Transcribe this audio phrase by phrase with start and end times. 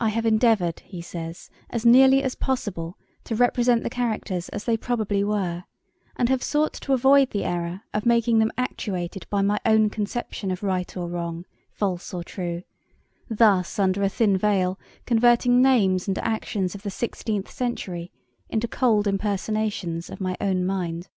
[0.00, 4.74] 'I have endeavoured,' he says, 'as nearly as possible to represent the characters as they
[4.78, 5.64] probably were,
[6.16, 10.50] and have sought to avoid the error of making them actuated by my own conception
[10.50, 12.62] of right or wrong, false or true:
[13.28, 18.10] thus under a thin veil converting names and actions of the sixteenth century
[18.48, 21.10] into cold impersonations of my own mind.